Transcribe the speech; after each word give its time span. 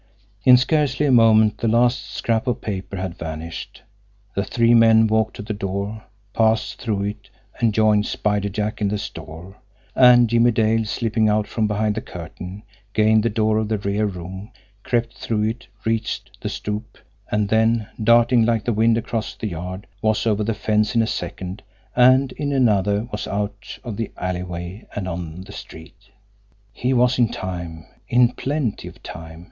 In 0.43 0.57
scarcely 0.57 1.05
a 1.05 1.11
moment, 1.11 1.59
the 1.59 1.67
last 1.67 2.09
scrap 2.09 2.47
of 2.47 2.59
paper 2.59 2.97
had 2.97 3.19
vanished. 3.19 3.83
The 4.35 4.43
three 4.43 4.73
men 4.73 5.05
walked 5.05 5.35
to 5.35 5.43
the 5.43 5.53
door, 5.53 6.01
passed 6.33 6.81
through 6.81 7.03
it, 7.03 7.29
and 7.59 7.71
joined 7.71 8.07
Spider 8.07 8.49
Jack 8.49 8.81
in 8.81 8.87
the 8.87 8.97
store 8.97 9.57
and 9.93 10.27
Jimmie 10.27 10.49
Dale, 10.53 10.85
slipping 10.85 11.29
out 11.29 11.45
from 11.45 11.67
behind 11.67 11.93
the 11.93 12.01
curtain, 12.01 12.63
gained 12.93 13.21
the 13.21 13.29
door 13.29 13.59
of 13.59 13.67
the 13.67 13.77
rear 13.77 14.07
room, 14.07 14.49
crept 14.81 15.19
through 15.19 15.43
it, 15.43 15.67
reached 15.85 16.35
the 16.41 16.49
stoop, 16.49 16.97
and 17.31 17.49
then, 17.49 17.87
darting 18.03 18.43
like 18.43 18.65
the 18.65 18.73
wind 18.73 18.97
across 18.97 19.35
the 19.35 19.49
yard, 19.49 19.85
was 20.01 20.25
over 20.25 20.43
the 20.43 20.55
fence 20.55 20.95
in 20.95 21.03
a 21.03 21.05
second, 21.05 21.61
and 21.95 22.31
in 22.31 22.51
another 22.51 23.07
was 23.11 23.27
out 23.27 23.77
of 23.83 23.97
the 23.97 24.11
alleyway 24.17 24.83
and 24.95 25.07
on 25.07 25.41
the 25.41 25.51
street. 25.53 26.09
He 26.73 26.91
was 26.91 27.19
in 27.19 27.29
time 27.29 27.85
in 28.07 28.29
plenty 28.29 28.87
of 28.87 29.03
time. 29.03 29.39